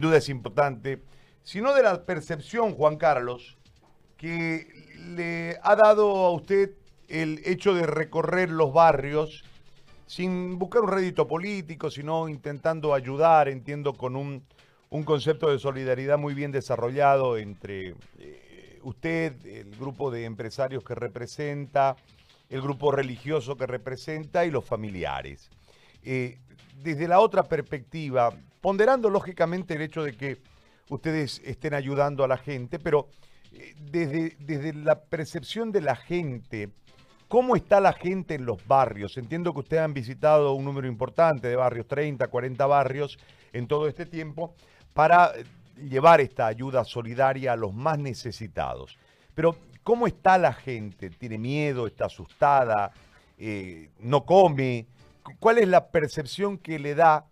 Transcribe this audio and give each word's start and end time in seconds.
duda 0.00 0.16
es 0.16 0.28
importante, 0.28 1.02
sino 1.42 1.74
de 1.74 1.82
la 1.82 2.04
percepción, 2.04 2.74
Juan 2.74 2.96
Carlos, 2.96 3.56
que 4.16 4.66
le 5.14 5.58
ha 5.62 5.76
dado 5.76 6.26
a 6.26 6.30
usted 6.32 6.72
el 7.08 7.40
hecho 7.44 7.74
de 7.74 7.86
recorrer 7.86 8.50
los 8.50 8.72
barrios 8.72 9.44
sin 10.06 10.58
buscar 10.58 10.82
un 10.82 10.90
rédito 10.90 11.28
político, 11.28 11.90
sino 11.90 12.28
intentando 12.28 12.94
ayudar, 12.94 13.48
entiendo, 13.48 13.94
con 13.94 14.16
un, 14.16 14.44
concepto 15.04 15.50
de 15.50 15.58
solidaridad 15.58 16.18
muy 16.18 16.34
bien 16.34 16.50
desarrollado 16.50 17.36
entre 17.36 17.94
eh, 18.18 18.80
usted, 18.82 19.46
el 19.46 19.76
grupo 19.76 20.10
de 20.10 20.24
empresarios 20.24 20.82
que 20.82 20.96
representa, 20.96 21.94
el 22.48 22.60
grupo 22.60 22.90
religioso 22.90 23.56
que 23.56 23.66
representa 23.66 24.44
y 24.44 24.50
los 24.50 24.64
familiares. 24.64 25.48
Eh, 26.02 26.38
desde 26.82 27.06
la 27.06 27.20
otra 27.20 27.42
perspectiva, 27.42 28.30
ponderando 28.60 29.10
lógicamente 29.10 29.74
el 29.74 29.82
hecho 29.82 30.02
de 30.02 30.16
que 30.16 30.38
ustedes 30.88 31.40
estén 31.44 31.74
ayudando 31.74 32.24
a 32.24 32.28
la 32.28 32.38
gente, 32.38 32.78
pero 32.78 33.08
eh, 33.52 33.74
desde, 33.78 34.36
desde 34.38 34.72
la 34.72 34.98
percepción 34.98 35.72
de 35.72 35.82
la 35.82 35.94
gente, 35.94 36.70
¿cómo 37.28 37.54
está 37.54 37.80
la 37.80 37.92
gente 37.92 38.34
en 38.34 38.46
los 38.46 38.66
barrios? 38.66 39.18
Entiendo 39.18 39.52
que 39.52 39.60
ustedes 39.60 39.82
han 39.82 39.92
visitado 39.92 40.54
un 40.54 40.64
número 40.64 40.88
importante 40.88 41.48
de 41.48 41.56
barrios, 41.56 41.86
30, 41.86 42.26
40 42.28 42.66
barrios 42.66 43.18
en 43.52 43.66
todo 43.66 43.86
este 43.86 44.06
tiempo, 44.06 44.54
para 44.94 45.32
eh, 45.36 45.44
llevar 45.76 46.22
esta 46.22 46.46
ayuda 46.46 46.84
solidaria 46.84 47.52
a 47.52 47.56
los 47.56 47.74
más 47.74 47.98
necesitados. 47.98 48.96
Pero, 49.34 49.54
¿cómo 49.82 50.06
está 50.06 50.38
la 50.38 50.54
gente? 50.54 51.10
¿Tiene 51.10 51.36
miedo? 51.36 51.86
¿Está 51.86 52.06
asustada? 52.06 52.90
¿No 54.00 54.26
come? 54.26 54.86
¿Cuál 55.38 55.58
es 55.58 55.68
la 55.68 55.90
percepción 55.90 56.58
que 56.58 56.78
le 56.78 56.94
da 56.94 57.26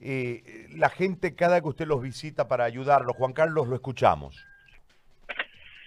eh, 0.00 0.66
la 0.76 0.88
gente 0.88 1.34
cada 1.34 1.60
que 1.60 1.68
usted 1.68 1.86
los 1.86 2.02
visita 2.02 2.48
para 2.48 2.64
ayudarlos? 2.64 3.16
Juan 3.16 3.32
Carlos, 3.32 3.68
lo 3.68 3.74
escuchamos. 3.74 4.36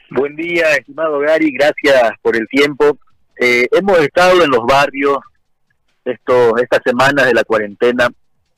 Buen 0.10 0.36
día, 0.36 0.74
estimado 0.74 1.20
Gary, 1.20 1.52
gracias 1.52 2.12
por 2.22 2.36
el 2.36 2.48
tiempo. 2.48 2.98
Eh, 3.40 3.68
hemos 3.72 3.98
estado 4.00 4.44
en 4.44 4.52
los 4.52 4.64
barrios 4.66 5.18
esto, 6.06 6.58
estas 6.58 6.82
semanas 6.86 7.26
de 7.26 7.34
la 7.34 7.44
cuarentena 7.44 8.10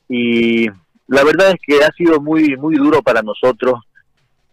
y 0.08 0.66
la 1.08 1.24
verdad 1.24 1.50
es 1.50 1.56
que 1.64 1.84
ha 1.84 1.90
sido 1.92 2.20
muy, 2.20 2.56
muy 2.56 2.74
duro 2.74 3.02
para 3.02 3.22
nosotros. 3.22 3.80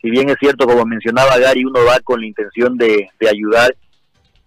Si 0.01 0.09
bien 0.09 0.29
es 0.29 0.35
cierto, 0.39 0.67
como 0.67 0.85
mencionaba 0.85 1.38
Gary, 1.38 1.65
uno 1.65 1.79
va 1.85 1.99
con 2.01 2.19
la 2.21 2.27
intención 2.27 2.77
de, 2.77 3.09
ayudar, 3.29 3.75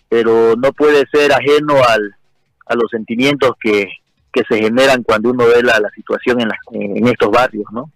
pero 0.09 0.55
no 0.57 0.73
puede 0.73 1.05
ser 1.13 1.33
ajeno 1.33 1.83
al, 1.87 2.15
a 2.67 2.75
los 2.75 2.91
sentimientos 2.91 3.53
que, 3.61 3.89
que 4.33 4.43
se 4.49 4.59
generan 4.59 5.03
cuando 5.03 5.31
uno 5.31 5.47
ve 5.47 5.63
la, 5.63 5.79
la 5.81 5.91
situación 5.91 6.41
en, 6.41 6.51
en 6.73 7.07
estos 7.09 7.31
barrios, 7.31 7.67
¿no? 7.73 7.91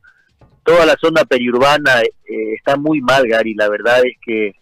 Toda 0.63 0.87
la 0.87 0.97
zona 1.01 1.25
periurbana 1.25 2.01
eh, 2.03 2.55
está 2.57 2.77
muy 2.77 3.01
mal, 3.01 3.27
Gary. 3.27 3.55
La 3.55 3.69
verdad 3.69 4.01
es 4.05 4.17
que 4.25 4.55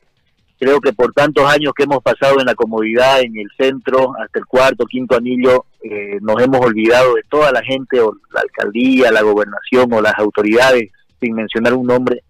creo 0.58 0.80
que 0.80 0.92
por 0.92 1.12
tantos 1.12 1.44
años 1.44 1.72
que 1.76 1.84
hemos 1.84 2.02
pasado 2.02 2.40
en 2.40 2.46
la 2.46 2.54
comodidad, 2.54 3.20
en 3.20 3.38
el 3.38 3.48
centro, 3.56 4.12
hasta 4.18 4.38
el 4.38 4.46
cuarto, 4.46 4.86
quinto 4.86 5.16
anillo, 5.16 5.66
eh, 5.82 6.18
nos 6.20 6.40
hemos 6.42 6.60
olvidado 6.60 7.14
de 7.14 7.22
toda 7.28 7.52
la 7.52 7.62
gente, 7.62 8.00
o 8.00 8.12
la 8.32 8.40
alcaldía, 8.40 9.12
la 9.12 9.22
gobernación 9.22 9.92
o 9.92 10.00
las 10.00 10.14
autoridades, 10.18 10.90
sin 11.20 11.34
mencionar 11.34 11.74
un 11.74 11.86
nombre, 11.86 12.22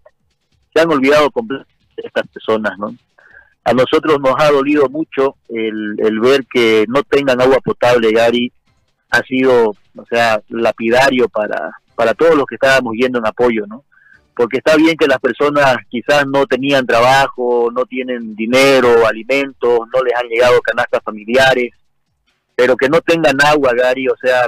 se 0.73 0.81
han 0.81 0.91
olvidado 0.91 1.29
completamente 1.31 1.73
de 1.97 2.07
estas 2.07 2.27
personas, 2.27 2.77
¿no? 2.77 2.93
A 3.69 3.73
nosotros 3.73 4.19
nos 4.19 4.33
ha 4.39 4.49
dolido 4.49 4.89
mucho 4.89 5.35
el, 5.47 5.95
el 5.99 6.19
ver 6.19 6.43
que 6.51 6.85
no 6.87 7.03
tengan 7.03 7.39
agua 7.39 7.59
potable, 7.63 8.11
Gary, 8.11 8.51
ha 9.11 9.21
sido, 9.21 9.75
o 9.95 10.05
sea, 10.09 10.41
lapidario 10.49 11.29
para, 11.29 11.69
para 11.93 12.15
todos 12.15 12.35
los 12.35 12.47
que 12.47 12.55
estábamos 12.55 12.95
yendo 12.95 13.19
en 13.19 13.27
apoyo, 13.27 13.67
¿no? 13.67 13.83
Porque 14.35 14.57
está 14.57 14.75
bien 14.75 14.97
que 14.97 15.05
las 15.05 15.19
personas 15.19 15.77
quizás 15.87 16.25
no 16.25 16.47
tenían 16.47 16.87
trabajo, 16.87 17.69
no 17.71 17.85
tienen 17.85 18.35
dinero, 18.35 19.05
alimentos, 19.05 19.81
no 19.93 20.03
les 20.03 20.15
han 20.15 20.27
llegado 20.29 20.59
canastas 20.61 21.03
familiares, 21.03 21.69
pero 22.55 22.75
que 22.75 22.89
no 22.89 23.01
tengan 23.01 23.37
agua, 23.45 23.73
Gary, 23.75 24.07
o 24.07 24.17
sea, 24.19 24.47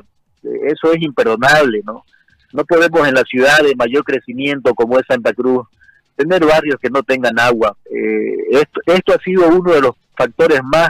eso 0.65 0.93
es 0.93 1.01
imperdonable, 1.03 1.81
¿no? 1.85 2.05
No 2.53 2.65
podemos 2.65 3.07
en 3.07 3.13
la 3.13 3.23
ciudad 3.23 3.59
de 3.59 3.75
mayor 3.75 4.03
crecimiento 4.03 4.73
como 4.73 4.97
es 4.97 5.05
Santa 5.07 5.31
Cruz 5.31 5.67
tener 6.15 6.45
barrios 6.45 6.77
que 6.81 6.89
no 6.89 7.03
tengan 7.03 7.39
agua. 7.39 7.75
Eh, 7.85 8.35
esto, 8.51 8.81
esto 8.85 9.13
ha 9.13 9.23
sido 9.23 9.47
uno 9.47 9.73
de 9.73 9.81
los 9.81 9.95
factores 10.15 10.61
más 10.63 10.89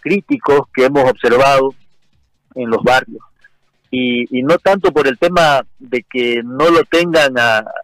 críticos 0.00 0.62
que 0.72 0.84
hemos 0.84 1.08
observado 1.08 1.74
en 2.54 2.70
los 2.70 2.82
barrios. 2.82 3.22
Y, 3.90 4.42
no 4.42 4.58
tanto 4.58 4.92
por 4.92 5.06
el 5.06 5.18
tema 5.18 5.64
de 5.78 6.02
que 6.02 6.42
no 6.44 6.68
lo 6.68 6.84
tengan 6.84 7.34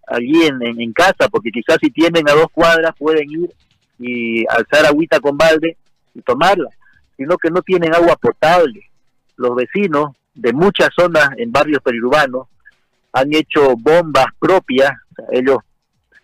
allí 0.06 0.42
en, 0.42 0.62
en, 0.62 0.92
casa, 0.92 1.28
porque 1.30 1.50
quizás 1.50 1.78
si 1.80 1.90
tienen 1.90 2.28
a 2.28 2.34
dos 2.34 2.48
cuadras 2.52 2.94
pueden 2.98 3.30
ir 3.30 3.50
y 3.98 4.44
alzar 4.46 4.84
agüita 4.84 5.18
con 5.20 5.38
balde 5.38 5.78
y 6.14 6.20
tomarla, 6.20 6.68
sino 7.16 7.38
que 7.38 7.50
no 7.50 7.62
tienen 7.62 7.94
agua 7.94 8.16
potable. 8.16 8.82
Los 9.36 9.56
vecinos 9.56 10.14
de 10.34 10.52
muchas 10.52 10.90
zonas 10.94 11.30
en 11.38 11.50
barrios 11.50 11.82
periurbanos 11.82 12.48
han 13.12 13.32
hecho 13.34 13.74
bombas 13.76 14.26
propias, 14.38 14.92
ellos 15.32 15.58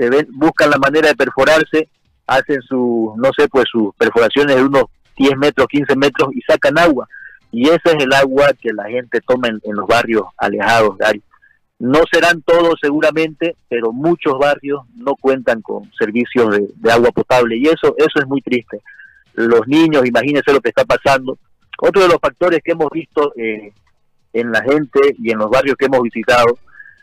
se 0.00 0.08
ven, 0.08 0.26
buscan 0.30 0.70
la 0.70 0.78
manera 0.78 1.08
de 1.08 1.14
perforarse, 1.14 1.90
hacen 2.26 2.62
su, 2.62 3.14
no 3.18 3.30
sé, 3.36 3.48
pues 3.48 3.66
sus 3.70 3.94
perforaciones 3.96 4.56
de 4.56 4.62
unos 4.62 4.84
10 5.18 5.36
metros, 5.36 5.66
15 5.68 5.94
metros 5.96 6.30
y 6.32 6.40
sacan 6.40 6.78
agua 6.78 7.06
y 7.52 7.68
ese 7.68 7.80
es 7.84 8.04
el 8.04 8.12
agua 8.14 8.52
que 8.60 8.72
la 8.72 8.88
gente 8.88 9.20
toma 9.26 9.48
en, 9.48 9.60
los 9.74 9.86
barrios 9.86 10.22
alejados, 10.38 10.96
Gary. 10.96 11.22
No 11.78 12.00
serán 12.10 12.42
todos 12.42 12.74
seguramente, 12.80 13.56
pero 13.68 13.92
muchos 13.92 14.38
barrios 14.38 14.82
no 14.94 15.14
cuentan 15.16 15.60
con 15.60 15.90
servicios 15.98 16.56
de, 16.76 16.92
agua 16.92 17.10
potable 17.10 17.56
y 17.56 17.64
eso, 17.64 17.94
eso 17.96 18.20
es 18.20 18.26
muy 18.26 18.40
triste. 18.40 18.80
Los 19.34 19.66
niños, 19.66 20.06
imagínense 20.06 20.52
lo 20.52 20.60
que 20.60 20.68
está 20.68 20.84
pasando. 20.84 21.38
Otro 21.78 22.02
de 22.02 22.08
los 22.08 22.18
factores 22.20 22.60
que 22.62 22.72
hemos 22.72 22.90
visto 22.90 23.32
eh, 23.36 23.72
en 24.32 24.52
la 24.52 24.62
gente 24.62 25.00
y 25.18 25.30
en 25.30 25.38
los 25.38 25.50
barrios 25.50 25.76
que 25.76 25.86
hemos 25.86 26.02
visitado 26.02 26.58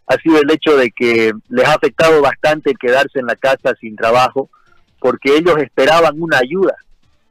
ha 0.07 0.16
sido 0.18 0.40
el 0.40 0.50
hecho 0.51 0.78
de 0.78 0.91
que 0.91 1.34
les 1.50 1.66
ha 1.66 1.73
afectado 1.73 2.22
bastante 2.22 2.72
el 2.72 2.78
quedarse 2.78 3.19
en 3.19 3.28
la 3.28 3.35
casa 3.35 3.75
sin 3.79 3.95
trabajo 3.95 4.50
porque 5.00 5.35
ellos 5.35 5.57
esperaban 5.57 6.22
una 6.22 6.40
ayuda 6.40 6.75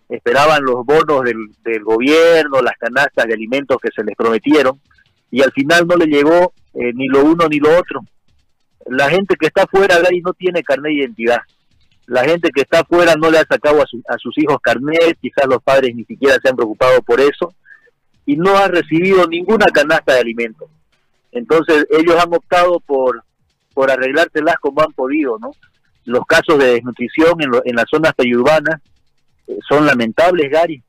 esperaban 0.09 0.63
los 0.65 0.85
bonos 0.85 1.23
del, 1.25 1.85
gobierno, 1.85 2.63
las 2.63 2.77
canastas 2.79 3.27
de 3.27 3.35
alimentos 3.35 3.79
que 3.83 3.91
se 3.95 4.05
les 4.05 4.15
prometieron, 4.17 4.81
y 5.31 5.43
al 5.43 5.53
final 5.53 5.87
no 5.87 5.97
le 5.97 6.07
llegó 6.07 6.53
eh, 6.75 6.93
ni 6.95 7.09
lo 7.09 7.25
uno 7.25 7.49
ni 7.49 7.59
lo 7.59 7.77
otro. 7.77 8.01
La 8.87 9.11
gente 9.11 9.35
que 9.37 9.47
está 9.47 9.65
afuera, 9.65 9.99
Gary, 9.99 10.21
no 10.21 10.33
tiene 10.33 10.63
carnet 10.63 10.93
de 10.93 10.99
identidad. 10.99 11.41
La 12.07 12.23
gente 12.23 12.51
que 12.55 12.61
está 12.61 12.81
afuera 12.81 13.15
no 13.17 13.31
le 13.31 13.39
ha 13.39 13.45
sacado 13.45 13.81
a, 13.81 14.15
a 14.15 14.19
sus 14.19 14.39
hijos 14.39 14.59
carnet, 14.63 15.19
quizás 15.21 15.47
los 15.49 15.61
padres 15.63 15.95
ni 15.95 16.05
siquiera 16.05 16.37
se 16.41 16.49
han 16.49 16.57
preocupado 16.57 17.03
por 17.03 17.21
eso, 17.21 17.53
y 18.25 18.37
no 18.37 18.57
ha 18.57 18.69
recibido 18.69 19.27
ninguna 19.27 19.67
canasta 19.67 20.15
de 20.15 20.21
alimentos. 20.21 20.69
Entonces 21.37 21.87
ellos 21.91 22.17
han 22.17 22.33
optado 22.33 22.81
por, 22.81 23.23
por 23.75 23.91
arreglárselas 23.91 24.57
como 24.57 24.83
han 24.83 24.93
podido, 24.93 25.39
¿no? 25.39 25.51
Los 26.05 26.25
casos 26.25 26.59
de 26.59 26.75
desnutrición 26.75 27.43
en, 27.43 27.51
en 27.65 27.77
las 27.77 27.87
zonas 27.91 28.15
periurbanas 28.15 28.81
son 29.69 29.87
lamentables, 29.87 30.51
Gary, 30.51 30.83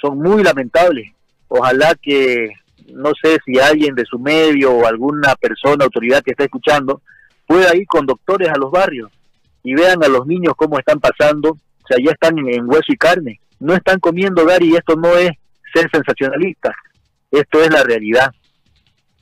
son 0.00 0.18
muy 0.18 0.42
lamentables. 0.42 1.10
Ojalá 1.48 1.94
que, 2.00 2.50
no 2.92 3.12
sé 3.20 3.38
si 3.44 3.58
alguien 3.58 3.94
de 3.94 4.04
su 4.04 4.18
medio 4.18 4.72
o 4.72 4.86
alguna 4.86 5.34
persona, 5.36 5.84
autoridad 5.84 6.22
que 6.22 6.32
está 6.32 6.44
escuchando, 6.44 7.00
pueda 7.46 7.74
ir 7.76 7.86
con 7.86 8.06
doctores 8.06 8.48
a 8.48 8.58
los 8.58 8.70
barrios 8.70 9.10
y 9.62 9.74
vean 9.74 10.02
a 10.04 10.08
los 10.08 10.26
niños 10.26 10.54
cómo 10.56 10.78
están 10.78 11.00
pasando, 11.00 11.50
o 11.52 11.86
sea, 11.88 11.96
ya 12.04 12.12
están 12.12 12.38
en, 12.38 12.68
hueso 12.68 12.92
y 12.92 12.96
carne, 12.96 13.40
no 13.60 13.74
están 13.74 13.98
comiendo, 13.98 14.44
Gary, 14.44 14.70
y 14.72 14.76
esto 14.76 14.96
no 14.96 15.16
es 15.16 15.30
ser 15.72 15.88
sensacionalista, 15.90 16.74
esto 17.30 17.62
es 17.62 17.70
la 17.72 17.82
realidad. 17.82 18.32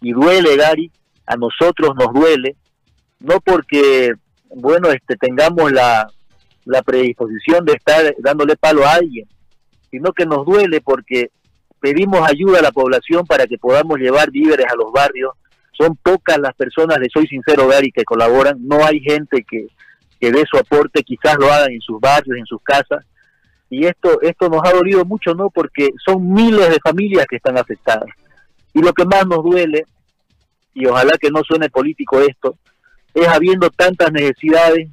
Y 0.02 0.12
duele, 0.12 0.56
Gary, 0.56 0.90
a 1.26 1.36
nosotros 1.36 1.94
nos 1.96 2.12
duele, 2.12 2.56
no 3.20 3.40
porque, 3.40 4.12
bueno, 4.54 4.90
este, 4.90 5.16
tengamos 5.16 5.72
la, 5.72 6.10
predisposición 6.84 7.65
de 7.65 7.72
estar 7.74 8.15
dándole 8.18 8.56
palo 8.56 8.84
a 8.84 8.94
alguien, 8.94 9.27
sino 9.91 10.12
que 10.12 10.27
nos 10.27 10.44
duele 10.44 10.80
porque 10.80 11.30
pedimos 11.80 12.28
ayuda 12.28 12.59
a 12.59 12.62
la 12.62 12.72
población 12.72 13.27
para 13.27 13.47
que 13.47 13.59
podamos 13.59 13.98
llevar 13.98 14.30
víveres 14.30 14.66
a 14.71 14.77
los 14.77 14.92
barrios. 14.92 15.32
Son 15.72 15.97
pocas 15.97 16.38
las 16.38 16.54
personas, 16.54 16.98
de 16.98 17.09
soy 17.12 17.27
sincero, 17.27 17.66
Gary, 17.66 17.91
que 17.91 18.04
colaboran. 18.04 18.56
No 18.60 18.84
hay 18.84 19.00
gente 19.00 19.44
que, 19.48 19.66
que 20.21 20.30
dé 20.30 20.44
su 20.48 20.56
aporte, 20.56 21.03
quizás 21.03 21.36
lo 21.38 21.50
hagan 21.50 21.72
en 21.72 21.80
sus 21.80 22.00
barrios, 22.00 22.38
en 22.38 22.47
sus 22.47 22.62
casas. 22.62 23.04
Y 23.71 23.86
esto, 23.86 24.21
esto 24.21 24.48
nos 24.48 24.60
ha 24.65 24.72
dolido 24.72 25.04
mucho, 25.04 25.34
¿no? 25.34 25.50
Porque 25.50 25.91
son 26.04 26.32
miles 26.32 26.68
de 26.68 26.78
familias 26.80 27.27
que 27.28 27.36
están 27.36 27.59
afectadas. 27.59 28.09
Y 28.74 28.80
lo 28.80 28.92
que 28.92 29.04
más 29.04 29.27
nos 29.27 29.42
duele, 29.42 29.84
y 30.74 30.86
ojalá 30.86 31.13
que 31.21 31.30
no 31.30 31.42
suene 31.42 31.69
político 31.69 32.21
esto, 32.21 32.57
es 33.15 33.28
habiendo 33.28 33.71
tantas 33.71 34.10
necesidades, 34.13 34.89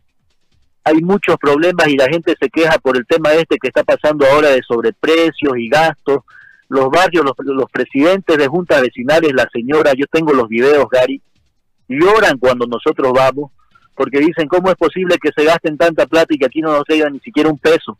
hay 0.84 1.02
muchos 1.02 1.38
problemas 1.38 1.88
y 1.88 1.98
la 1.98 2.08
gente 2.08 2.36
se 2.40 2.50
queja 2.50 2.78
por 2.80 2.98
el 2.98 3.06
tema 3.06 3.34
este 3.34 3.58
que 3.58 3.68
está 3.68 3.84
pasando 3.84 4.26
ahora 4.26 4.50
de 4.50 4.62
sobreprecios 4.68 5.58
y 5.58 5.70
gastos. 5.70 6.20
Los 6.68 6.90
barrios, 6.90 7.26
los, 7.26 7.72
presidentes 7.72 8.38
de 8.38 8.48
juntas 8.48 8.82
vecinales, 8.82 9.34
la 9.34 9.48
señora, 9.52 9.94
yo 9.98 10.06
tengo 10.12 10.34
los 10.34 10.48
videos, 10.48 10.86
Gary, 10.90 11.22
lloran 11.88 12.38
cuando 12.38 12.68
nosotros 12.68 13.12
vamos 13.14 13.52
porque 13.96 14.20
dicen, 14.20 14.48
¿cómo 14.48 14.70
es 14.70 14.76
posible 14.76 15.18
que 15.22 15.30
se 15.36 15.44
gasten 15.44 15.78
tanta 15.78 16.06
plata 16.06 16.34
y 16.34 16.38
que 16.38 16.46
aquí 16.46 16.62
no 16.62 16.72
nos 16.72 16.84
llega 16.88 17.10
ni 17.10 17.20
siquiera 17.20 17.50
un 17.50 17.58
peso? 17.58 17.98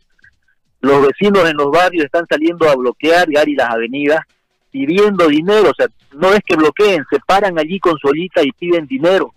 Los 0.80 1.06
vecinos 1.06 1.48
en 1.48 1.56
los 1.56 1.70
barrios 1.70 2.06
están 2.06 2.24
saliendo 2.26 2.68
a 2.70 2.74
bloquear, 2.74 3.30
Gary, 3.30 3.54
las 3.54 3.68
avenidas, 3.68 4.20
pidiendo 4.70 5.26
dinero, 5.28 5.70
o 5.70 5.74
sea, 5.74 5.88
no 6.14 6.32
es 6.32 6.40
que 6.46 6.56
bloqueen, 6.56 7.04
se 7.10 7.18
paran 7.26 7.58
allí 7.58 7.78
con 7.80 7.96
su 7.98 8.08
olita 8.08 8.42
y 8.42 8.52
piden 8.52 8.86
dinero, 8.86 9.34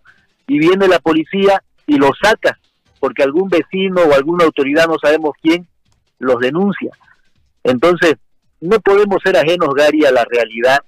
y 0.47 0.59
viene 0.59 0.87
la 0.87 0.99
policía 0.99 1.61
y 1.87 1.97
los 1.97 2.11
saca, 2.21 2.57
porque 2.99 3.23
algún 3.23 3.49
vecino 3.49 4.01
o 4.01 4.13
alguna 4.13 4.45
autoridad, 4.45 4.87
no 4.87 4.97
sabemos 5.01 5.31
quién, 5.41 5.67
los 6.19 6.39
denuncia. 6.39 6.91
Entonces, 7.63 8.15
no 8.61 8.79
podemos 8.79 9.17
ser 9.23 9.37
ajenos, 9.37 9.73
Gary, 9.75 10.05
a 10.05 10.11
la 10.11 10.25
realidad 10.25 10.79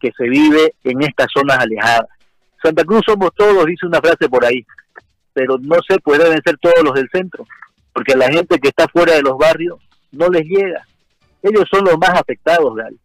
que 0.00 0.10
se 0.16 0.24
vive 0.28 0.74
en 0.84 1.02
estas 1.02 1.28
zonas 1.32 1.58
alejadas. 1.58 2.08
Santa 2.62 2.84
Cruz 2.84 3.02
somos 3.06 3.30
todos, 3.36 3.64
dice 3.66 3.86
una 3.86 4.00
frase 4.00 4.28
por 4.28 4.44
ahí, 4.44 4.64
pero 5.32 5.58
no 5.58 5.76
se 5.86 5.98
pueden 6.00 6.40
ser 6.42 6.58
todos 6.58 6.82
los 6.82 6.94
del 6.94 7.08
centro, 7.10 7.46
porque 7.92 8.16
la 8.16 8.30
gente 8.30 8.58
que 8.58 8.68
está 8.68 8.88
fuera 8.88 9.14
de 9.14 9.22
los 9.22 9.36
barrios 9.38 9.78
no 10.12 10.28
les 10.28 10.44
llega. 10.44 10.86
Ellos 11.42 11.64
son 11.70 11.84
los 11.84 11.96
más 11.98 12.10
afectados, 12.10 12.74
Gary. 12.74 12.98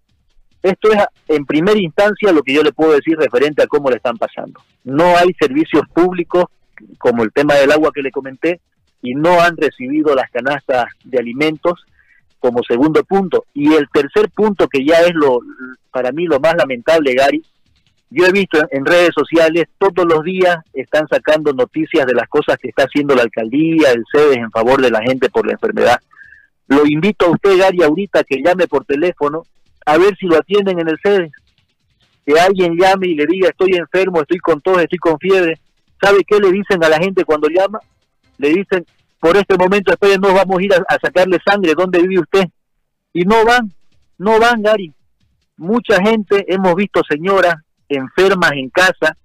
Esto 0.66 0.92
es 0.92 0.98
en 1.28 1.46
primera 1.46 1.80
instancia 1.80 2.32
lo 2.32 2.42
que 2.42 2.52
yo 2.52 2.64
le 2.64 2.74
puedo 2.74 2.94
decir 2.94 3.16
referente 3.20 3.62
a 3.62 3.68
cómo 3.68 3.92
le 3.92 3.98
están 3.98 4.18
pasando. 4.18 4.60
No 4.84 5.16
hay 5.16 5.32
servicios 5.40 5.84
públicos 5.94 6.46
como 6.98 7.22
el 7.22 7.32
tema 7.32 7.54
del 7.54 7.72
agua 7.72 7.92
que 7.94 8.02
le 8.02 8.10
comenté 8.10 8.62
y 9.04 9.14
no 9.14 9.40
han 9.42 9.56
recibido 9.58 10.16
las 10.16 10.32
canastas 10.32 10.86
de 11.04 11.20
alimentos 11.20 11.86
como 12.40 12.64
segundo 12.64 13.04
punto. 13.04 13.46
Y 13.54 13.76
el 13.76 13.88
tercer 13.94 14.32
punto 14.32 14.68
que 14.68 14.84
ya 14.84 15.02
es 15.02 15.14
lo 15.14 15.40
para 15.92 16.12
mí 16.12 16.26
lo 16.26 16.40
más 16.40 16.56
lamentable, 16.56 17.14
Gary, 17.14 17.44
yo 18.10 18.26
he 18.26 18.32
visto 18.32 18.58
en 18.72 18.86
redes 18.86 19.12
sociales 19.16 19.66
todos 19.78 20.04
los 20.12 20.24
días 20.24 20.58
están 20.74 21.08
sacando 21.08 21.54
noticias 21.54 22.08
de 22.08 22.16
las 22.16 22.28
cosas 22.28 22.58
que 22.58 22.70
está 22.70 22.86
haciendo 22.86 23.14
la 23.14 23.22
alcaldía, 23.22 23.92
el 23.92 24.04
CEDES 24.12 24.38
en 24.38 24.50
favor 24.50 24.82
de 24.82 24.90
la 24.90 25.04
gente 25.04 25.30
por 25.30 25.46
la 25.46 25.54
enfermedad. 25.54 26.00
Lo 26.68 26.88
invito 26.88 27.28
a 27.28 27.30
usted, 27.30 27.56
Gary, 27.56 27.84
ahorita 27.84 28.24
que 28.24 28.42
llame 28.44 28.66
por 28.68 28.84
teléfono 28.86 29.44
a 29.86 29.98
ver 29.98 30.16
si 30.18 30.26
lo 30.26 30.38
atienden 30.38 30.80
en 30.80 30.90
el 30.90 30.98
sede. 31.04 31.32
Que 32.26 32.40
alguien 32.40 32.76
llame 32.76 33.08
y 33.08 33.16
le 33.16 33.26
diga, 33.28 33.50
estoy 33.50 33.76
enfermo, 33.76 34.22
estoy 34.22 34.40
con 34.40 34.60
tos, 34.62 34.82
estoy 34.82 34.98
con 34.98 35.20
fiebre. 35.20 35.60
¿Sabe 36.02 36.24
qué 36.28 36.40
le 36.40 36.52
dicen 36.52 36.84
a 36.84 36.90
la 36.90 36.98
gente 36.98 37.24
cuando 37.24 37.48
llama? 37.48 37.80
Le 38.38 38.50
dicen, 38.50 38.86
por 39.20 39.38
este 39.38 39.58
momento, 39.58 39.92
después 39.92 40.20
nos 40.20 40.34
vamos 40.34 40.60
a 40.60 40.64
ir 40.64 40.74
a, 40.74 40.98
sacarle 41.02 41.40
sangre, 41.46 41.74
¿dónde 41.78 42.02
vive 42.02 42.22
usted? 42.22 42.46
Y 43.14 43.24
no 43.24 43.46
van, 43.46 43.72
no 44.18 44.40
van, 44.40 44.62
Gary. 44.62 44.94
Mucha 45.58 46.02
gente, 46.02 46.46
hemos 46.48 46.76
visto 46.76 47.02
señoras 47.08 47.56
enfermas 47.88 48.52
en 48.54 48.70
casa, 48.70 49.16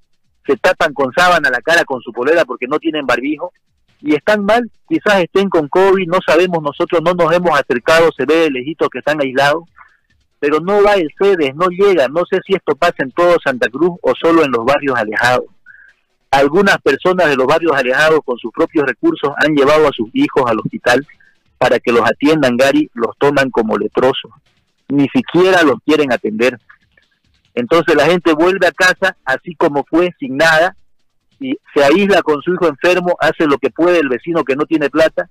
se 0.47 0.57
tapan 0.57 0.93
con 0.93 1.13
sábana 1.13 1.51
la 1.51 1.61
cara 1.61 1.85
con 1.85 2.01
su 2.03 2.13
polera 2.13 2.45
porque 2.45 2.67
no 2.67 2.79
tienen 2.79 3.07
barbijo 3.07 3.53
y 4.01 4.15
están 4.15 4.45
mal, 4.45 4.71
quizás 4.89 5.23
estén 5.23 5.49
con 5.49 5.69
COVID, 5.69 6.07
no 6.07 6.19
sabemos, 6.27 6.63
nosotros 6.63 7.01
no 7.05 7.13
nos 7.13 7.33
hemos 7.35 7.59
acercado, 7.59 8.11
se 8.17 8.25
ve 8.25 8.37
de 8.37 8.51
lejito 8.51 8.89
que 8.89 9.01
están 9.01 9.21
aislados, 9.21 9.65
pero 10.41 10.59
no 10.59 10.83
va 10.83 10.95
el 10.95 11.13
CEDES, 11.17 11.55
no 11.55 11.69
llega, 11.69 12.09
no 12.09 12.25
sé 12.29 12.41
si 12.47 12.55
esto 12.55 12.75
pasa 12.75 12.97
en 12.99 13.13
todo 13.13 13.37
Santa 13.45 13.69
Cruz 13.69 13.93
o 14.03 14.15
solo 14.21 14.43
en 14.43 14.51
los 14.51 14.65
barrios 14.65 14.97
alejados. 14.99 15.45
Algunas 16.31 16.79
personas 16.79 17.29
de 17.29 17.37
los 17.37 17.47
barrios 17.47 17.73
alejados 17.73 18.21
con 18.25 18.39
sus 18.39 18.51
propios 18.51 18.87
recursos 18.87 19.33
han 19.37 19.55
llevado 19.55 19.87
a 19.87 19.93
sus 19.93 20.09
hijos 20.15 20.45
al 20.47 20.59
hospital 20.59 21.07
para 21.59 21.79
que 21.79 21.93
los 21.93 22.03
atiendan, 22.09 22.57
Gary, 22.57 22.91
los 22.95 23.17
toman 23.19 23.51
como 23.51 23.77
leprosos. 23.77 24.31
Ni 24.89 25.07
siquiera 25.09 25.63
los 25.63 25.77
quieren 25.85 26.11
atender. 26.11 26.59
Entonces 27.55 27.95
la 27.95 28.07
gente 28.07 28.33
vuelve 28.33 28.67
a 28.67 28.73
casa 28.73 29.17
así 29.25 29.55
como 29.57 29.85
fue, 29.85 30.15
sin 30.19 30.39
nada, 30.39 30.75
y 31.39 31.55
se 31.75 31.85
aísla 31.85 32.23
con 32.23 32.41
su 32.41 32.55
hijo 32.55 32.67
enfermo, 32.67 33.15
hace 33.21 33.47
lo 33.47 33.59
que 33.59 33.71
puede 33.71 33.99
el 33.99 34.09
vecino 34.09 34.43
que 34.43 34.57
no 34.57 34.65
tiene 34.65 34.89
plata, 34.89 35.29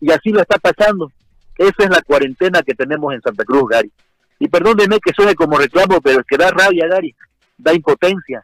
y 0.00 0.10
así 0.10 0.30
lo 0.30 0.40
está 0.40 0.58
pasando. 0.58 1.12
Esa 1.56 1.84
es 1.84 1.90
la 1.90 2.02
cuarentena 2.02 2.62
que 2.62 2.74
tenemos 2.74 3.14
en 3.14 3.20
Santa 3.20 3.44
Cruz, 3.44 3.68
Gary. 3.68 3.92
Y 4.40 4.48
perdóneme 4.48 4.98
que 5.00 5.12
suene 5.14 5.34
como 5.34 5.58
reclamo, 5.58 6.00
pero 6.00 6.20
es 6.20 6.26
que 6.26 6.38
da 6.38 6.50
rabia, 6.50 6.88
Gary, 6.88 7.14
da 7.58 7.74
impotencia. 7.74 8.42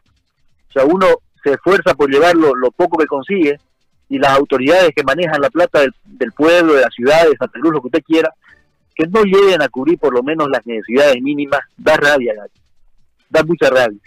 O 0.69 0.71
sea, 0.71 0.85
uno 0.85 1.07
se 1.43 1.53
esfuerza 1.53 1.95
por 1.95 2.09
llevar 2.09 2.35
lo, 2.35 2.53
poco 2.71 2.99
que 2.99 3.07
consigue 3.07 3.59
y 4.07 4.19
las 4.19 4.31
autoridades 4.37 4.91
que 4.95 5.03
manejan 5.03 5.41
la 5.41 5.49
plata 5.49 5.81
del, 6.05 6.31
pueblo, 6.33 6.75
de 6.75 6.81
la 6.81 6.89
ciudad, 6.89 7.23
de 7.23 7.35
Santa 7.35 7.59
Cruz, 7.59 7.73
lo 7.73 7.81
que 7.81 7.87
usted 7.87 8.03
quiera, 8.03 8.31
que 8.93 9.07
no 9.07 9.23
lleguen 9.23 9.59
a 9.63 9.69
cubrir 9.69 9.97
por 9.97 10.13
lo 10.13 10.21
menos 10.21 10.47
las 10.49 10.63
necesidades 10.67 11.19
mínimas, 11.19 11.61
da 11.75 11.97
rabia, 11.97 12.33
Gary. 12.35 12.53
Da 13.29 13.43
mucha 13.43 13.69
rabia. 13.71 13.99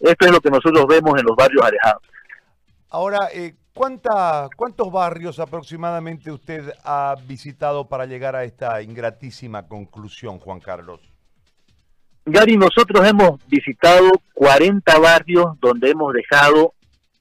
Esto 0.00 0.26
es 0.26 0.32
lo 0.32 0.40
que 0.40 0.50
nosotros 0.50 0.86
vemos 0.88 1.18
en 1.20 1.24
los 1.24 1.36
barrios 1.36 1.64
alejados. 1.64 2.02
Ahora, 2.90 3.28
eh, 3.32 3.54
¿cuánta, 3.72 4.48
¿cuántos 4.56 4.90
barrios 4.90 5.38
aproximadamente 5.38 6.32
usted 6.32 6.72
ha 6.82 7.14
visitado 7.28 7.88
para 7.88 8.06
llegar 8.06 8.34
a 8.34 8.42
esta 8.42 8.82
ingratísima 8.82 9.68
conclusión, 9.68 10.40
Juan 10.40 10.58
Carlos? 10.58 11.00
Gary, 12.30 12.58
nosotros 12.58 13.06
hemos 13.08 13.40
visitado 13.48 14.10
40 14.34 14.98
barrios 14.98 15.58
donde 15.60 15.90
hemos 15.90 16.12
dejado 16.12 16.74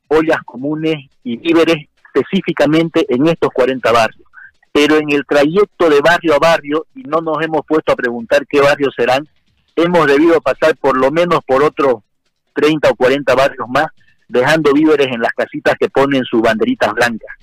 ollas 0.10 0.40
comunes 0.46 0.96
y 1.24 1.38
víveres 1.38 1.88
específicamente 2.14 3.06
en 3.08 3.28
estos 3.28 3.50
40 3.54 3.90
barrios. 3.92 4.28
Pero 4.74 4.98
en 4.98 5.10
el 5.12 5.26
trayecto 5.26 5.90
de 5.90 6.02
barrio 6.02 6.36
a 6.36 6.40
barrio, 6.40 6.88
y 6.94 7.04
no 7.04 7.22
nos 7.22 7.42
hemos 7.42 7.66
puesto 7.66 7.94
a 7.94 7.96
preguntar 7.96 8.46
qué 8.48 8.60
barrios 8.60 8.94
serán, 8.96 9.28
hemos 9.78 10.08
debido 10.08 10.42
pasar 10.42 10.76
por 10.76 10.98
lo 10.98 11.10
menos 11.10 11.40
por 11.46 11.64
otros 11.64 12.04
30 12.54 12.90
o 12.90 12.96
40 12.96 13.34
barrios 13.34 13.70
más, 13.70 13.88
dejando 14.28 14.74
víveres 14.74 15.08
en 15.08 15.22
las 15.22 15.32
casitas 15.32 15.76
que 15.80 15.90
ponen 15.90 16.26
sus 16.26 16.42
banderitas 16.42 16.94
blancas. 16.94 17.34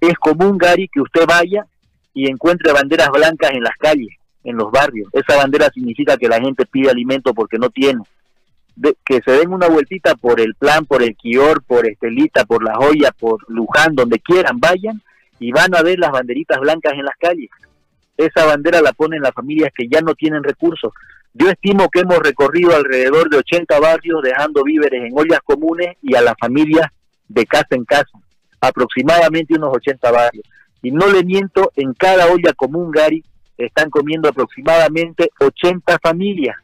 Es 0.00 0.14
común, 0.14 0.58
Gary, 0.58 0.88
que 0.92 1.00
usted 1.00 1.26
vaya 1.26 1.64
y 2.12 2.28
encuentre 2.28 2.72
banderas 2.72 3.08
blancas 3.10 3.52
en 3.52 3.62
las 3.62 3.76
calles 3.76 4.16
en 4.44 4.56
los 4.56 4.70
barrios. 4.70 5.08
Esa 5.12 5.36
bandera 5.36 5.70
significa 5.72 6.16
que 6.16 6.28
la 6.28 6.40
gente 6.40 6.66
pide 6.66 6.90
alimento 6.90 7.34
porque 7.34 7.58
no 7.58 7.70
tiene. 7.70 8.02
que 9.04 9.20
se 9.24 9.32
den 9.32 9.52
una 9.52 9.68
vueltita 9.68 10.14
por 10.14 10.40
el 10.40 10.54
plan, 10.54 10.84
por 10.84 11.02
el 11.02 11.16
Quior, 11.16 11.62
por 11.62 11.86
Estelita, 11.86 12.44
por 12.44 12.62
La 12.62 12.74
Joya, 12.74 13.12
por 13.12 13.48
Luján, 13.48 13.94
donde 13.94 14.18
quieran, 14.18 14.58
vayan 14.58 15.00
y 15.38 15.52
van 15.52 15.74
a 15.74 15.82
ver 15.82 15.98
las 15.98 16.10
banderitas 16.10 16.58
blancas 16.60 16.92
en 16.94 17.04
las 17.04 17.16
calles. 17.16 17.50
Esa 18.16 18.44
bandera 18.44 18.80
la 18.80 18.92
ponen 18.92 19.22
las 19.22 19.32
familias 19.32 19.70
que 19.76 19.88
ya 19.88 20.00
no 20.00 20.14
tienen 20.14 20.42
recursos. 20.42 20.92
Yo 21.32 21.50
estimo 21.50 21.88
que 21.88 22.00
hemos 22.00 22.18
recorrido 22.18 22.74
alrededor 22.74 23.28
de 23.28 23.38
80 23.38 23.80
barrios 23.80 24.22
dejando 24.22 24.62
víveres 24.62 25.04
en 25.04 25.18
ollas 25.18 25.40
comunes 25.44 25.96
y 26.00 26.14
a 26.14 26.20
las 26.20 26.34
familias 26.38 26.86
de 27.28 27.44
casa 27.44 27.68
en 27.70 27.84
casa, 27.84 28.18
aproximadamente 28.60 29.54
unos 29.54 29.74
80 29.74 30.10
barrios. 30.12 30.44
Y 30.82 30.92
no 30.92 31.08
le 31.08 31.24
miento, 31.24 31.72
en 31.76 31.94
cada 31.94 32.26
olla 32.26 32.52
común, 32.52 32.90
Gary, 32.92 33.24
están 33.56 33.90
comiendo 33.90 34.28
aproximadamente 34.28 35.30
80 35.40 35.98
familias. 36.02 36.56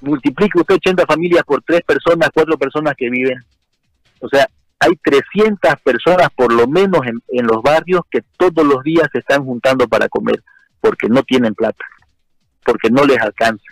Multiplique 0.00 0.58
usted 0.58 0.74
80 0.74 1.06
familias 1.06 1.44
por 1.44 1.62
tres 1.62 1.82
personas, 1.82 2.30
cuatro 2.34 2.58
personas 2.58 2.94
que 2.96 3.08
viven. 3.08 3.38
O 4.20 4.28
sea, 4.28 4.48
hay 4.78 4.96
300 4.96 5.74
personas 5.82 6.28
por 6.34 6.52
lo 6.52 6.66
menos 6.66 7.06
en, 7.06 7.22
en 7.28 7.46
los 7.46 7.62
barrios 7.62 8.02
que 8.10 8.22
todos 8.36 8.66
los 8.66 8.82
días 8.82 9.08
se 9.12 9.20
están 9.20 9.44
juntando 9.44 9.86
para 9.86 10.08
comer, 10.08 10.42
porque 10.80 11.08
no 11.08 11.22
tienen 11.22 11.54
plata, 11.54 11.84
porque 12.64 12.90
no 12.90 13.04
les 13.04 13.18
alcanza. 13.20 13.64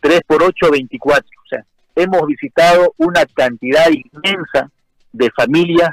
3 0.00 0.20
por 0.26 0.42
8, 0.42 0.70
24. 0.72 1.24
O 1.24 1.48
sea, 1.48 1.64
hemos 1.94 2.26
visitado 2.26 2.94
una 2.98 3.24
cantidad 3.26 3.86
inmensa 3.90 4.70
de 5.12 5.30
familias 5.30 5.90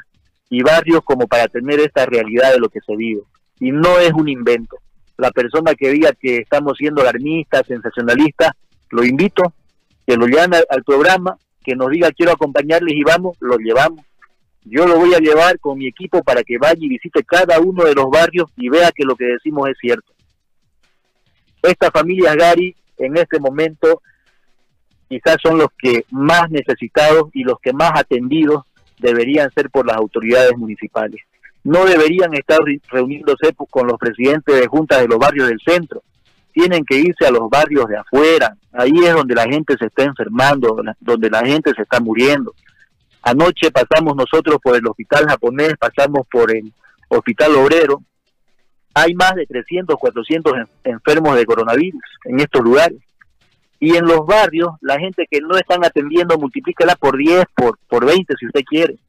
y 0.50 0.64
barrios 0.64 1.02
como 1.06 1.28
para 1.28 1.48
tener 1.48 1.80
esta 1.80 2.06
realidad 2.06 2.52
de 2.52 2.60
lo 2.60 2.70
que 2.70 2.82
se 2.82 2.96
vive. 2.96 3.22
Y 3.60 3.72
no 3.72 4.00
es 4.00 4.12
un 4.12 4.28
invento 4.28 4.78
la 5.22 5.30
persona 5.30 5.76
que 5.76 5.92
diga 5.92 6.14
que 6.20 6.38
estamos 6.38 6.76
siendo 6.80 7.02
alarmistas, 7.02 7.68
sensacionalistas, 7.68 8.54
lo 8.90 9.04
invito, 9.04 9.54
que 10.08 10.18
lo 10.18 10.26
llame 10.26 10.58
al, 10.68 10.84
programa, 10.84 11.38
que 11.64 11.76
nos 11.76 11.92
diga 11.92 12.12
quiero 12.12 12.32
acompañarles 12.32 12.96
y 12.96 13.04
vamos, 13.04 13.38
lo 13.40 13.58
llevamos. 13.58 14.04
Yo 14.64 14.88
lo 14.88 14.98
voy 14.98 15.14
a 15.14 15.20
llevar 15.20 15.60
con 15.60 15.78
mi 15.78 15.86
equipo 15.86 16.24
para 16.24 16.42
que 16.42 16.58
vaya 16.58 16.80
y 16.80 16.90
visite 16.90 17.24
cada 17.24 17.60
uno 17.60 17.84
de 17.84 17.94
los 17.94 18.10
barrios 18.10 18.50
y 18.58 18.70
vea 18.70 18.92
que 18.92 19.04
lo 19.04 19.16
que 19.16 19.26
decimos 19.26 19.70
es 19.70 19.78
cierto. 19.80 20.12
Estas 21.62 21.92
familias 21.92 22.36
Gary 22.36 22.76
en 22.98 23.16
este 23.16 23.40
momento 23.40 24.02
quizás 25.08 25.38
son 25.44 25.60
los 25.60 25.68
que 25.78 26.04
más 26.10 26.50
necesitados 26.50 27.30
y 27.34 27.44
los 27.44 27.60
que 27.60 27.74
más 27.74 27.92
atendidos 27.94 28.64
deberían 28.98 29.52
ser 29.52 29.70
por 29.70 29.86
las 29.86 29.98
autoridades 29.98 30.58
municipales 30.58 31.22
no 31.64 31.86
deberían 31.86 32.34
estar 32.34 32.60
reuniéndose 32.90 33.54
con 33.70 33.88
los 33.88 33.98
presidentes 33.98 34.60
de 34.60 34.68
juntas 34.68 35.02
de 35.02 35.08
los 35.08 35.20
barrios 35.20 35.48
del 35.50 35.60
centro. 35.66 36.04
Tienen 36.54 36.84
que 36.84 36.98
irse 36.98 37.26
a 37.26 37.32
los 37.32 37.50
barrios 37.50 37.88
de 37.88 37.98
afuera. 37.98 38.56
Ahí 38.74 38.92
es 39.04 39.14
donde 39.14 39.36
la 39.36 39.44
gente 39.44 39.76
se 39.78 39.86
está 39.86 40.04
enfermando, 40.04 40.76
donde 41.00 41.30
la 41.30 41.46
gente 41.46 41.72
se 41.76 41.84
está 41.84 42.00
muriendo. 42.00 42.54
Anoche 43.22 43.72
pasamos 43.72 44.16
nosotros 44.16 44.58
por 44.62 44.76
el 44.76 44.86
hospital 44.88 45.26
japonés, 45.28 45.74
pasamos 45.80 46.26
por 46.30 46.54
el 46.56 46.74
hospital 47.08 47.56
obrero. 47.56 48.02
Hay 48.94 49.14
más 49.14 49.36
de 49.36 49.46
300, 49.46 49.96
400 49.98 50.54
enfermos 50.84 51.36
de 51.36 51.46
coronavirus 51.46 52.02
en 52.26 52.40
estos 52.40 52.62
lugares. 52.62 53.00
Y 53.80 53.96
en 53.96 54.06
los 54.06 54.26
barrios, 54.26 54.72
la 54.82 55.00
gente 55.00 55.26
que 55.30 55.40
no 55.40 55.56
están 55.58 55.86
atendiendo, 55.86 56.38
multiplícala 56.38 56.96
por 56.96 57.18
10, 57.18 57.46
por, 57.56 57.80
por 57.88 58.06
20 58.06 58.34
si 58.38 58.46
usted 58.48 58.62
quiere 58.64 59.00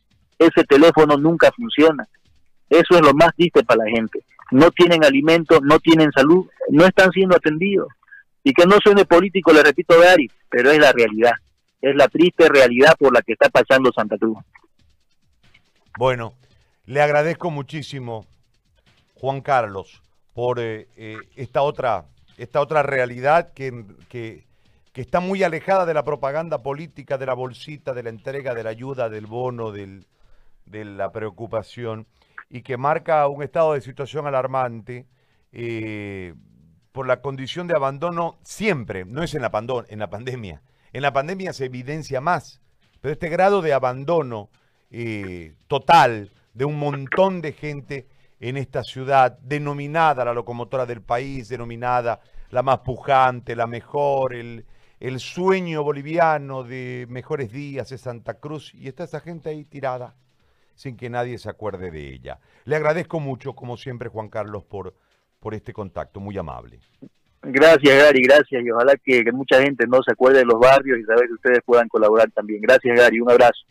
ese 0.46 0.64
teléfono 0.64 1.16
nunca 1.16 1.50
funciona. 1.52 2.06
Eso 2.72 2.94
es 2.94 3.02
lo 3.02 3.12
más 3.12 3.34
triste 3.36 3.62
para 3.64 3.84
la 3.84 3.90
gente. 3.90 4.24
No 4.50 4.70
tienen 4.70 5.04
alimento, 5.04 5.60
no 5.60 5.78
tienen 5.78 6.10
salud, 6.10 6.46
no 6.70 6.86
están 6.86 7.10
siendo 7.10 7.36
atendidos. 7.36 7.88
Y 8.42 8.54
que 8.54 8.64
no 8.64 8.78
suene 8.82 9.04
político, 9.04 9.52
le 9.52 9.62
repito, 9.62 10.00
Gary, 10.00 10.30
pero 10.48 10.70
es 10.70 10.78
la 10.78 10.90
realidad. 10.90 11.32
Es 11.82 11.94
la 11.94 12.08
triste 12.08 12.48
realidad 12.48 12.94
por 12.98 13.12
la 13.12 13.20
que 13.20 13.34
está 13.34 13.50
pasando 13.50 13.92
Santa 13.92 14.16
Cruz. 14.16 14.38
Bueno, 15.98 16.32
le 16.86 17.02
agradezco 17.02 17.50
muchísimo, 17.50 18.24
Juan 19.16 19.42
Carlos, 19.42 20.00
por 20.32 20.58
eh, 20.58 20.88
eh, 20.96 21.18
esta, 21.36 21.60
otra, 21.60 22.06
esta 22.38 22.62
otra 22.62 22.82
realidad 22.82 23.52
que, 23.52 23.84
que, 24.08 24.46
está 24.94 25.20
muy 25.20 25.42
alejada 25.42 25.84
de 25.84 25.92
la 25.92 26.04
propaganda 26.04 26.62
política, 26.62 27.18
de 27.18 27.26
la 27.26 27.34
bolsita, 27.34 27.92
de 27.92 28.02
la 28.02 28.08
entrega, 28.08 28.54
de 28.54 28.64
la 28.64 28.70
ayuda, 28.70 29.10
del 29.10 29.26
bono, 29.26 29.72
del, 29.72 30.06
de 30.64 30.86
la 30.86 31.12
preocupación, 31.12 32.06
y 32.52 32.60
que 32.60 32.76
marca 32.76 33.26
un 33.28 33.42
estado 33.42 33.72
de 33.72 33.80
situación 33.80 34.26
alarmante. 34.26 35.06
Eh, 35.52 36.34
por 36.92 37.06
la 37.06 37.22
condición 37.22 37.66
de 37.66 37.74
abandono 37.74 38.38
siempre, 38.42 39.06
no 39.06 39.22
es 39.22 39.34
en 39.34 39.40
la, 39.40 39.50
en 39.88 39.98
la 39.98 40.10
pandemia. 40.10 40.62
En 40.92 41.00
la 41.00 41.14
pandemia 41.14 41.54
se 41.54 41.64
evidencia 41.64 42.20
más, 42.20 42.60
pero 43.00 43.12
este 43.12 43.30
grado 43.30 43.62
de 43.62 43.72
abandono 43.72 44.50
eh, 44.90 45.54
total 45.66 46.30
de 46.52 46.66
un 46.66 46.78
montón 46.78 47.40
de 47.40 47.52
gente 47.52 48.06
en 48.38 48.58
esta 48.58 48.82
ciudad, 48.82 49.38
denominada 49.38 50.22
la 50.22 50.34
locomotora 50.34 50.84
del 50.84 51.00
país, 51.00 51.48
denominada 51.48 52.20
la 52.50 52.62
más 52.62 52.80
pujante, 52.80 53.56
la 53.56 53.66
mejor, 53.66 54.34
el, 54.34 54.66
el 55.00 55.20
sueño 55.20 55.82
boliviano 55.82 56.62
de 56.64 57.06
mejores 57.08 57.50
días 57.50 57.88
de 57.88 57.96
Santa 57.96 58.34
Cruz, 58.34 58.74
y 58.74 58.88
está 58.88 59.04
esa 59.04 59.20
gente 59.20 59.48
ahí 59.48 59.64
tirada, 59.64 60.14
sin 60.82 60.96
que 60.96 61.08
nadie 61.08 61.38
se 61.38 61.48
acuerde 61.48 61.90
de 61.90 62.12
ella. 62.12 62.38
Le 62.64 62.76
agradezco 62.76 63.20
mucho, 63.20 63.54
como 63.54 63.76
siempre, 63.76 64.08
Juan 64.08 64.28
Carlos, 64.28 64.64
por 64.64 64.94
por 65.42 65.54
este 65.54 65.72
contacto, 65.72 66.20
muy 66.20 66.38
amable. 66.38 66.78
Gracias, 67.42 67.98
Gary, 67.98 68.22
gracias. 68.22 68.64
Y 68.64 68.70
ojalá 68.70 68.94
que, 69.04 69.24
mucha 69.32 69.60
gente 69.60 69.84
no 69.88 70.00
se 70.00 70.12
acuerde 70.12 70.38
de 70.38 70.44
los 70.44 70.60
barrios 70.60 71.00
y 71.00 71.02
saber 71.02 71.26
que 71.26 71.34
ustedes 71.34 71.58
puedan 71.66 71.88
colaborar 71.88 72.30
también. 72.30 72.60
Gracias, 72.62 72.96
Gary. 72.96 73.18
Un 73.18 73.32
abrazo. 73.32 73.66